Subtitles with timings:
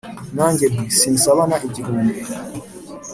[0.35, 2.19] nanjye nti" sinsabana igihumbi,